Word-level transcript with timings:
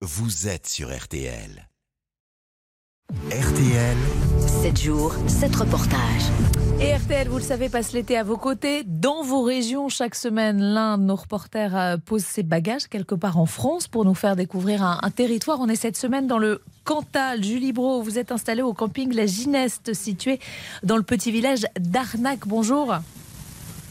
vous 0.00 0.46
êtes 0.46 0.68
sur 0.68 0.96
RTL. 0.96 1.68
RTL, 3.32 3.96
7 4.62 4.80
jours, 4.80 5.12
7 5.26 5.56
reportages. 5.56 6.22
Et 6.80 6.94
RTL, 6.94 7.28
vous 7.28 7.38
le 7.38 7.42
savez, 7.42 7.68
passe 7.68 7.92
l'été 7.92 8.16
à 8.16 8.22
vos 8.22 8.36
côtés, 8.36 8.84
dans 8.84 9.24
vos 9.24 9.42
régions. 9.42 9.88
Chaque 9.88 10.14
semaine, 10.14 10.60
l'un 10.62 10.98
de 10.98 11.02
nos 11.02 11.16
reporters 11.16 11.76
euh, 11.76 11.96
pose 11.96 12.22
ses 12.22 12.44
bagages 12.44 12.86
quelque 12.86 13.16
part 13.16 13.38
en 13.38 13.46
France 13.46 13.88
pour 13.88 14.04
nous 14.04 14.14
faire 14.14 14.36
découvrir 14.36 14.84
un, 14.84 15.00
un 15.02 15.10
territoire. 15.10 15.58
On 15.60 15.68
est 15.68 15.74
cette 15.74 15.96
semaine 15.96 16.28
dans 16.28 16.38
le 16.38 16.62
Cantal. 16.84 17.42
Julie 17.42 17.72
Bro, 17.72 18.00
vous 18.00 18.20
êtes 18.20 18.30
installée 18.30 18.62
au 18.62 18.74
camping 18.74 19.12
La 19.12 19.26
Gineste, 19.26 19.94
situé 19.94 20.38
dans 20.84 20.96
le 20.96 21.02
petit 21.02 21.32
village 21.32 21.66
d'Arnac. 21.76 22.46
Bonjour. 22.46 22.94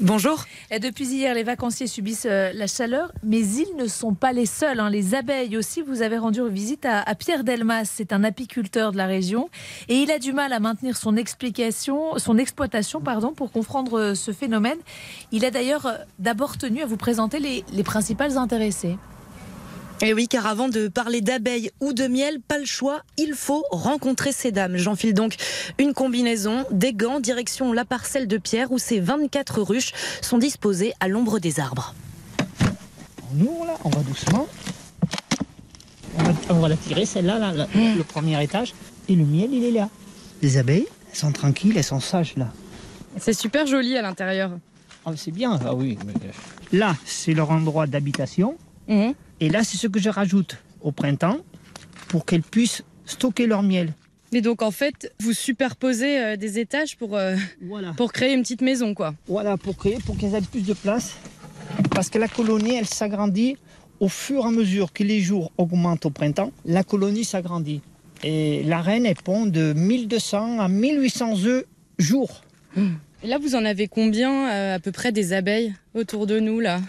Bonjour. 0.00 0.44
Et 0.70 0.78
depuis 0.78 1.06
hier, 1.06 1.34
les 1.34 1.42
vacanciers 1.42 1.86
subissent 1.86 2.26
euh, 2.30 2.52
la 2.52 2.66
chaleur, 2.66 3.12
mais 3.22 3.40
ils 3.40 3.74
ne 3.78 3.86
sont 3.86 4.12
pas 4.12 4.34
les 4.34 4.44
seuls. 4.44 4.78
hein. 4.78 4.90
Les 4.90 5.14
abeilles 5.14 5.56
aussi, 5.56 5.80
vous 5.80 6.02
avez 6.02 6.18
rendu 6.18 6.46
visite 6.50 6.84
à, 6.84 7.14
Pierre 7.14 7.44
Delmas, 7.44 7.86
c'est 7.86 8.12
un 8.12 8.22
apiculteur 8.22 8.92
de 8.92 8.98
la 8.98 9.06
région, 9.06 9.48
et 9.88 9.94
il 9.94 10.10
a 10.10 10.18
du 10.18 10.34
mal 10.34 10.52
à 10.52 10.60
maintenir 10.60 10.98
son 10.98 11.16
explication, 11.16 12.18
son 12.18 12.36
exploitation, 12.36 13.00
pardon, 13.00 13.32
pour 13.32 13.50
comprendre 13.50 13.98
euh, 13.98 14.14
ce 14.14 14.32
phénomène. 14.32 14.76
Il 15.32 15.46
a 15.46 15.50
d'ailleurs 15.50 15.86
euh, 15.86 15.94
d'abord 16.18 16.58
tenu 16.58 16.82
à 16.82 16.86
vous 16.86 16.98
présenter 16.98 17.38
les, 17.38 17.64
les 17.72 17.82
principales 17.82 18.36
intéressées. 18.36 18.98
Et 20.02 20.08
Eh 20.08 20.12
oui, 20.14 20.28
car 20.28 20.46
avant 20.46 20.68
de 20.68 20.88
parler 20.88 21.22
d'abeilles 21.22 21.70
ou 21.80 21.94
de 21.94 22.06
miel, 22.06 22.38
pas 22.46 22.58
le 22.58 22.66
choix, 22.66 23.00
il 23.16 23.32
faut 23.32 23.64
rencontrer 23.70 24.30
ces 24.32 24.52
dames. 24.52 24.76
J'enfile 24.76 25.14
donc 25.14 25.36
une 25.78 25.94
combinaison, 25.94 26.64
des 26.70 26.92
gants, 26.92 27.18
direction 27.18 27.72
la 27.72 27.86
parcelle 27.86 28.28
de 28.28 28.36
pierre 28.36 28.70
où 28.72 28.78
ces 28.78 29.00
24 29.00 29.62
ruches 29.62 29.92
sont 30.20 30.36
disposées 30.36 30.92
à 31.00 31.08
l'ombre 31.08 31.38
des 31.38 31.60
arbres. 31.60 31.94
On 33.34 33.40
ouvre 33.40 33.64
là, 33.66 33.74
on 33.84 33.88
va 33.88 34.00
doucement. 34.02 34.46
On 36.18 36.22
va, 36.22 36.32
on 36.50 36.54
va 36.60 36.68
la 36.68 36.76
tirer, 36.76 37.06
celle-là, 37.06 37.38
là, 37.38 37.52
là, 37.52 37.66
le 37.74 38.02
premier 38.02 38.42
étage. 38.42 38.74
Et 39.08 39.14
le 39.14 39.24
miel, 39.24 39.48
il 39.52 39.64
est 39.64 39.70
là. 39.70 39.88
Les 40.42 40.58
abeilles, 40.58 40.86
elles 41.10 41.18
sont 41.18 41.32
tranquilles, 41.32 41.72
elles 41.76 41.84
sont 41.84 42.00
sages 42.00 42.34
là. 42.36 42.52
C'est 43.18 43.32
super 43.32 43.66
joli 43.66 43.96
à 43.96 44.02
l'intérieur. 44.02 44.50
Ah, 45.06 45.12
c'est 45.16 45.30
bien, 45.30 45.58
ah 45.64 45.74
oui. 45.74 45.96
mais, 46.04 46.12
euh, 46.12 46.32
Là, 46.78 46.96
c'est 47.06 47.32
leur 47.32 47.50
endroit 47.50 47.86
d'habitation. 47.86 48.56
Mhm. 48.88 49.14
Et 49.40 49.48
là, 49.48 49.64
c'est 49.64 49.76
ce 49.76 49.86
que 49.86 50.00
je 50.00 50.08
rajoute 50.08 50.56
au 50.80 50.92
printemps 50.92 51.38
pour 52.08 52.24
qu'elles 52.24 52.42
puissent 52.42 52.82
stocker 53.04 53.46
leur 53.46 53.62
miel. 53.62 53.92
Mais 54.32 54.40
donc 54.40 54.62
en 54.62 54.70
fait, 54.70 55.12
vous 55.20 55.32
superposez 55.32 56.18
euh, 56.20 56.36
des 56.36 56.58
étages 56.58 56.96
pour, 56.96 57.16
euh, 57.16 57.36
Voilà. 57.62 57.92
pour 57.96 58.12
créer 58.12 58.34
une 58.34 58.42
petite 58.42 58.60
maison, 58.62 58.92
quoi. 58.94 59.14
Voilà, 59.28 59.56
pour 59.56 59.76
créer, 59.76 59.98
pour 60.04 60.16
qu'elles 60.16 60.34
aient 60.34 60.40
plus 60.40 60.62
de 60.66 60.74
place. 60.74 61.14
Parce 61.90 62.10
que 62.10 62.18
la 62.18 62.28
colonie, 62.28 62.74
elle 62.74 62.86
s'agrandit 62.86 63.56
au 64.00 64.08
fur 64.08 64.44
et 64.44 64.48
à 64.48 64.50
mesure 64.50 64.92
que 64.92 65.02
les 65.04 65.20
jours 65.20 65.52
augmentent 65.58 66.06
au 66.06 66.10
printemps, 66.10 66.52
la 66.64 66.82
colonie 66.82 67.24
s'agrandit. 67.24 67.80
Et 68.22 68.62
la 68.64 68.80
reine, 68.82 69.06
elle 69.06 69.16
pond 69.16 69.46
de 69.46 69.72
1200 69.72 70.58
à 70.60 70.68
1800 70.68 71.44
œufs 71.44 71.64
jour. 71.98 72.42
Et 73.22 73.26
là, 73.26 73.38
vous 73.38 73.54
en 73.54 73.64
avez 73.64 73.88
combien 73.88 74.50
euh, 74.50 74.74
à 74.76 74.78
peu 74.80 74.92
près 74.92 75.12
des 75.12 75.32
abeilles 75.32 75.74
autour 75.94 76.26
de 76.26 76.38
nous, 76.40 76.60
là? 76.60 76.80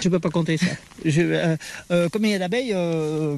Je 0.00 0.08
ne 0.08 0.12
peux 0.14 0.18
pas 0.18 0.30
compter 0.30 0.56
ça. 0.56 0.66
Je, 1.08 1.22
euh, 1.22 1.56
euh, 1.90 2.08
combien 2.12 2.30
il 2.30 2.32
y 2.32 2.36
a 2.36 2.38
d'abeilles 2.38 2.72
Euh, 2.74 3.36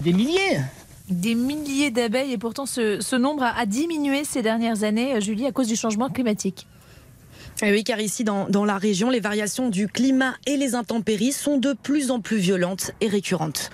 Des 0.00 0.12
milliers 0.12 0.60
Des 1.08 1.34
milliers 1.34 1.90
d'abeilles, 1.90 2.32
et 2.32 2.38
pourtant 2.38 2.66
ce, 2.66 3.00
ce 3.00 3.16
nombre 3.16 3.42
a, 3.42 3.56
a 3.58 3.66
diminué 3.66 4.24
ces 4.24 4.42
dernières 4.42 4.82
années, 4.84 5.14
euh, 5.16 5.20
Julie, 5.20 5.46
à 5.46 5.52
cause 5.52 5.68
du 5.68 5.76
changement 5.76 6.08
climatique. 6.08 6.66
Et 7.62 7.66
Eh 7.68 7.72
oui, 7.72 7.84
car 7.84 8.00
ici, 8.00 8.24
dans, 8.24 8.48
dans 8.48 8.64
la 8.64 8.78
région, 8.78 9.10
les 9.10 9.20
variations 9.20 9.68
du 9.68 9.86
climat 9.86 10.34
et 10.46 10.56
les 10.56 10.74
intempéries 10.74 11.32
sont 11.32 11.58
de 11.58 11.74
plus 11.74 12.10
en 12.10 12.20
plus 12.20 12.38
violentes 12.38 12.92
et 13.00 13.08
récurrentes. 13.08 13.70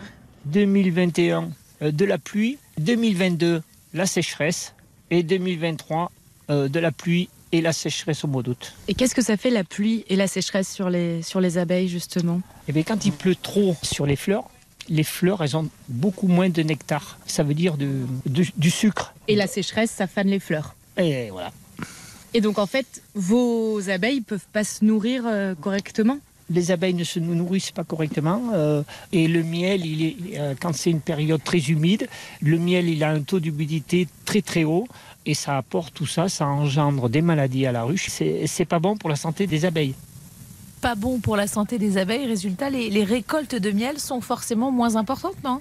2021, 0.46 1.50
euh, 1.82 1.90
de 1.92 2.04
la 2.04 2.18
pluie. 2.18 2.58
2022, 2.78 3.62
la 3.94 4.06
sécheresse. 4.06 4.74
Et 5.10 5.22
2023, 5.22 6.10
euh, 6.50 6.68
de 6.68 6.80
la 6.80 6.90
pluie 6.90 7.28
et 7.52 7.60
la 7.60 7.72
sécheresse 7.72 8.24
au 8.24 8.28
mois 8.28 8.42
d'août. 8.42 8.74
Et 8.88 8.94
qu'est-ce 8.94 9.14
que 9.14 9.22
ça 9.22 9.36
fait 9.36 9.50
la 9.50 9.64
pluie 9.64 10.04
et 10.08 10.16
la 10.16 10.26
sécheresse 10.26 10.72
sur 10.72 10.90
les, 10.90 11.22
sur 11.22 11.40
les 11.40 11.58
abeilles, 11.58 11.88
justement? 11.88 12.40
Et 12.68 12.72
bien, 12.72 12.82
quand 12.82 13.04
il 13.04 13.12
pleut 13.12 13.36
trop 13.36 13.76
sur 13.82 14.04
les 14.06 14.16
fleurs, 14.16 14.44
les 14.88 15.04
fleurs, 15.04 15.42
elles 15.42 15.56
ont 15.56 15.68
beaucoup 15.88 16.28
moins 16.28 16.48
de 16.48 16.62
nectar. 16.62 17.18
Ça 17.26 17.42
veut 17.42 17.54
dire 17.54 17.76
de- 17.76 18.06
de- 18.26 18.46
du 18.56 18.70
sucre. 18.70 19.14
Et 19.28 19.36
la 19.36 19.46
sécheresse, 19.46 19.90
ça 19.90 20.06
fane 20.06 20.28
les 20.28 20.40
fleurs. 20.40 20.74
Et 20.96 21.30
voilà. 21.30 21.52
Et 22.34 22.40
donc 22.40 22.58
en 22.58 22.66
fait, 22.66 23.02
vos 23.14 23.88
abeilles 23.88 24.20
peuvent 24.20 24.46
pas 24.52 24.64
se 24.64 24.84
nourrir 24.84 25.24
euh, 25.26 25.54
correctement? 25.54 26.18
Les 26.48 26.70
abeilles 26.70 26.94
ne 26.94 27.04
se 27.04 27.18
nourrissent 27.18 27.72
pas 27.72 27.84
correctement. 27.84 28.50
euh, 28.54 28.82
et 29.12 29.26
le 29.28 29.42
miel, 29.42 29.82
euh, 29.82 30.54
quand 30.60 30.74
c'est 30.74 30.90
une 30.90 31.00
période 31.00 31.42
très 31.42 31.58
humide, 31.58 32.08
le 32.40 32.58
miel, 32.58 32.88
il 32.88 33.02
a 33.02 33.10
un 33.10 33.22
taux 33.22 33.40
d'humidité 33.40 34.06
très 34.24 34.42
très 34.42 34.64
haut. 34.64 34.86
Et 35.24 35.34
ça 35.34 35.56
apporte 35.56 35.92
tout 35.92 36.06
ça, 36.06 36.28
ça 36.28 36.46
engendre 36.46 37.08
des 37.08 37.22
maladies 37.22 37.66
à 37.66 37.72
la 37.72 37.82
ruche. 37.82 38.08
C'est 38.10 38.64
pas 38.64 38.78
bon 38.78 38.96
pour 38.96 39.10
la 39.10 39.16
santé 39.16 39.48
des 39.48 39.64
abeilles. 39.64 39.94
Pas 40.80 40.94
bon 40.94 41.18
pour 41.18 41.36
la 41.36 41.48
santé 41.48 41.78
des 41.78 41.98
abeilles. 41.98 42.26
Résultat, 42.26 42.70
les 42.70 43.04
récoltes 43.04 43.56
de 43.56 43.70
miel 43.72 43.98
sont 43.98 44.20
forcément 44.20 44.70
moins 44.70 44.94
importantes, 44.94 45.42
non? 45.42 45.60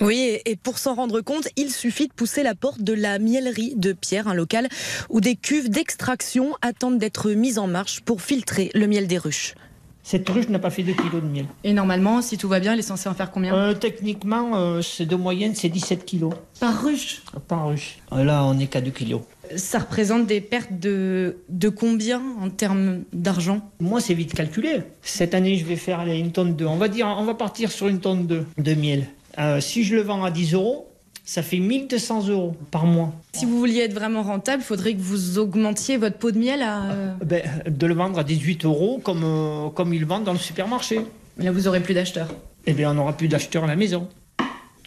Oui, 0.00 0.38
et- 0.46 0.56
pour 0.56 0.78
s'en 0.78 0.94
rendre 0.94 1.20
compte, 1.20 1.48
il 1.56 1.70
suffit 1.70 2.08
de 2.08 2.12
pousser 2.12 2.42
la 2.42 2.54
porte 2.54 2.80
de 2.82 2.92
la 2.94 3.18
miellerie 3.18 3.74
de 3.76 3.92
Pierre, 3.92 4.28
un 4.28 4.34
local 4.34 4.68
où 5.08 5.20
des 5.20 5.36
cuves 5.36 5.68
d'extraction 5.68 6.54
attendent 6.62 6.98
d'être 6.98 7.30
mises 7.32 7.58
en 7.58 7.66
marche 7.66 8.00
pour 8.00 8.22
filtrer 8.22 8.70
le 8.74 8.86
miel 8.86 9.06
des 9.06 9.18
ruches. 9.18 9.54
Cette 10.02 10.28
ruche 10.30 10.48
n'a 10.48 10.58
pas 10.58 10.70
fait 10.70 10.82
2 10.82 10.94
kilos 10.94 11.22
de 11.22 11.28
miel. 11.28 11.44
Et 11.62 11.72
normalement, 11.74 12.22
si 12.22 12.38
tout 12.38 12.48
va 12.48 12.58
bien, 12.58 12.72
il 12.72 12.78
est 12.78 12.82
censé 12.82 13.08
en 13.08 13.14
faire 13.14 13.30
combien? 13.30 13.54
Euh, 13.54 13.74
techniquement, 13.74 14.56
euh, 14.56 14.80
c'est 14.82 15.04
de 15.04 15.14
moyenne, 15.14 15.54
c'est 15.54 15.68
17 15.68 16.04
kilos 16.06 16.32
Par 16.58 16.82
ruche? 16.82 17.22
Par 17.46 17.68
ruche. 17.68 17.98
Euh, 18.12 18.24
Là, 18.24 18.44
on 18.44 18.58
est 18.58 18.66
qu'à 18.66 18.80
2 18.80 18.90
kilos. 18.90 19.20
Ça 19.56 19.78
représente 19.80 20.26
des 20.26 20.40
pertes 20.40 20.72
de, 20.80 21.36
de 21.50 21.68
combien 21.68 22.22
en 22.40 22.48
termes 22.48 23.02
d'argent? 23.12 23.60
Moi, 23.78 24.00
c'est 24.00 24.14
vite 24.14 24.32
calculé. 24.34 24.78
Cette 25.02 25.34
année, 25.34 25.58
je 25.58 25.64
vais 25.66 25.76
faire 25.76 26.00
allez, 26.00 26.18
une 26.18 26.32
tonne 26.32 26.56
de. 26.56 26.64
On 26.64 26.76
va 26.76 26.88
dire, 26.88 27.06
on 27.06 27.24
va 27.24 27.34
partir 27.34 27.70
sur 27.70 27.86
une 27.86 28.00
tonne 28.00 28.26
de, 28.26 28.44
de 28.58 28.74
miel. 28.74 29.06
Euh, 29.40 29.60
si 29.60 29.84
je 29.84 29.94
le 29.96 30.02
vends 30.02 30.22
à 30.24 30.30
10 30.30 30.54
euros, 30.54 30.86
ça 31.24 31.42
fait 31.42 31.58
1200 31.58 32.28
euros 32.28 32.56
par 32.70 32.84
mois. 32.86 33.12
Si 33.32 33.44
vous 33.46 33.58
vouliez 33.58 33.80
être 33.80 33.94
vraiment 33.94 34.22
rentable, 34.22 34.62
il 34.62 34.66
faudrait 34.66 34.94
que 34.94 35.00
vous 35.00 35.38
augmentiez 35.38 35.96
votre 35.96 36.16
pot 36.18 36.30
de 36.30 36.38
miel 36.38 36.62
à... 36.62 36.90
euh, 36.90 37.12
Ben, 37.24 37.42
de 37.66 37.86
le 37.86 37.94
vendre 37.94 38.18
à 38.18 38.24
18 38.24 38.64
euros 38.64 39.00
comme, 39.02 39.22
euh, 39.24 39.68
comme 39.70 39.94
ils 39.94 40.00
le 40.00 40.06
vendent 40.06 40.24
dans 40.24 40.32
le 40.32 40.38
supermarché. 40.38 41.00
Mais 41.38 41.44
Là, 41.44 41.52
vous 41.52 41.68
aurez 41.68 41.80
plus 41.80 41.94
d'acheteurs. 41.94 42.28
Eh 42.66 42.72
bien, 42.74 42.90
on 42.90 42.94
n'aura 42.94 43.12
plus 43.16 43.28
d'acheteurs 43.28 43.64
à 43.64 43.66
la 43.68 43.76
maison. 43.76 44.08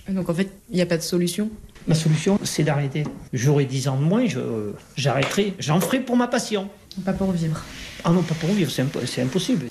Donc 0.09 0.30
en 0.30 0.34
fait, 0.34 0.50
il 0.70 0.75
n'y 0.75 0.81
a 0.81 0.85
pas 0.85 0.97
de 0.97 1.02
solution. 1.02 1.50
Ma 1.88 1.96
solution, 1.96 2.38
c'est 2.44 2.64
d'arrêter. 2.64 3.03
J'aurai 3.31 3.66
10 3.66 3.88
ans 3.88 3.97
de 3.97 4.03
moins, 4.03 4.25
je- 4.28 4.72
j'arrêterai. 4.97 5.53
J'en 5.59 5.80
ferai 5.80 6.00
pour 6.02 6.16
ma 6.18 6.28
passion. 6.28 6.70
Pas 7.06 7.14
pour 7.14 7.31
vivre. 7.31 7.64
Ah 8.03 8.12
non, 8.12 8.22
pas 8.22 8.35
pour 8.35 8.50
vivre, 8.52 8.70
c'est 8.70 8.84
impo- 8.84 9.06
c'est 9.06 9.22
impossible. 9.22 9.66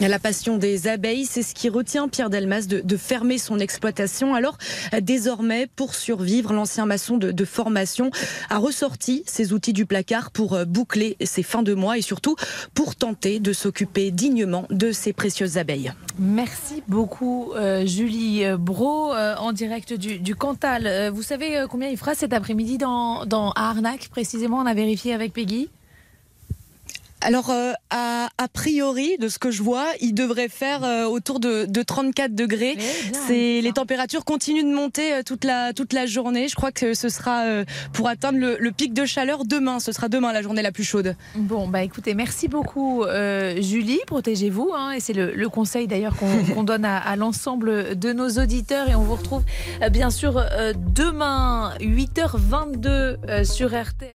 La 0.00 0.18
passion 0.18 0.56
des 0.56 0.88
abeilles, 0.88 1.26
c'est 1.26 1.42
ce 1.42 1.54
qui 1.54 1.68
retient 1.68 2.08
Pierre 2.08 2.30
Delmas 2.30 2.66
de, 2.66 2.96
fermer 2.96 3.36
son 3.36 3.58
exploitation. 3.58 4.34
Alors, 4.34 4.56
désormais, 5.02 5.66
pour 5.76 5.94
survivre, 5.94 6.54
l'ancien 6.54 6.86
maçon 6.86 7.18
de, 7.18 7.44
formation 7.44 8.10
a 8.48 8.58
ressorti 8.58 9.22
ses 9.26 9.52
outils 9.52 9.72
du 9.72 9.84
placard 9.84 10.30
pour 10.30 10.54
euh, 10.54 10.64
boucler 10.64 11.16
ses 11.22 11.42
fins 11.42 11.62
de 11.62 11.74
mois 11.74 11.98
et 11.98 12.02
surtout 12.02 12.36
pour 12.74 12.96
tenter 12.96 13.40
de 13.40 13.52
s'occuper 13.52 14.10
dignement 14.10 14.66
de 14.70 14.90
ces 14.92 15.12
précieuses 15.12 15.58
abeilles. 15.58 15.92
Merci 16.18 16.82
beaucoup, 16.88 17.52
euh, 17.54 17.84
Julie 17.86 18.44
euh, 18.44 18.56
Bro, 18.56 19.12
en 19.12 19.52
direct 19.52 19.92
du, 19.92 20.34
Cantal. 20.34 21.10
Vous 21.12 21.22
savez 21.22 21.66
combien 21.68 21.88
il 21.88 21.98
fera 21.98 22.14
cet 22.14 22.32
après-midi 22.32 22.78
dans, 22.78 23.26
dans 23.26 23.52
Arnac, 23.52 24.08
précisément? 24.10 24.58
On 24.58 24.66
a 24.66 24.74
vérifié 24.74 25.12
avec 25.12 25.32
Peggy. 25.32 25.68
Alors, 27.22 27.50
euh, 27.50 27.72
a, 27.90 28.28
a 28.38 28.48
priori, 28.48 29.16
de 29.18 29.28
ce 29.28 29.38
que 29.38 29.50
je 29.50 29.62
vois, 29.62 29.86
il 30.00 30.14
devrait 30.14 30.48
faire 30.48 30.84
euh, 30.84 31.04
autour 31.04 31.38
de, 31.40 31.66
de 31.66 31.82
34 31.82 32.34
degrés. 32.34 32.76
Eh 32.78 33.12
C'est 33.26 33.60
les 33.60 33.72
températures 33.72 34.24
continuent 34.24 34.64
de 34.68 34.74
monter 34.74 35.12
euh, 35.12 35.22
toute 35.24 35.44
la 35.44 35.72
toute 35.72 35.92
la 35.92 36.06
journée. 36.06 36.48
Je 36.48 36.54
crois 36.54 36.72
que 36.72 36.94
ce 36.94 37.08
sera 37.08 37.44
pour 37.92 38.08
atteindre 38.08 38.38
le, 38.38 38.56
le 38.58 38.70
pic 38.72 38.92
de 38.94 39.04
chaleur 39.04 39.44
demain. 39.44 39.80
Ce 39.80 39.92
sera 39.92 40.08
demain 40.08 40.32
la 40.32 40.42
journée 40.42 40.62
la 40.62 40.72
plus 40.72 40.84
chaude. 40.84 41.14
Bon, 41.34 41.68
bah 41.68 41.82
écoutez, 41.82 42.14
merci 42.14 42.48
beaucoup, 42.48 43.04
Julie. 43.58 44.00
Protégez-vous. 44.06 44.70
hein, 44.74 44.92
et 44.92 45.00
c'est 45.00 45.12
le, 45.12 45.32
le 45.34 45.48
conseil 45.48 45.86
d'ailleurs 45.86 46.14
qu'on 46.54 46.62
donne 46.62 46.84
à, 46.84 46.96
à 46.98 47.16
l'ensemble 47.16 47.98
de 47.98 48.12
nos 48.12 48.30
auditeurs. 48.38 48.88
Et 48.88 48.94
on 48.94 49.02
vous 49.02 49.16
retrouve 49.16 49.42
bien 49.90 50.10
sûr 50.10 50.42
demain, 50.94 51.74
8h22 51.80 52.86
euh, 53.28 53.44
sur 53.44 53.70
RT. 53.70 54.12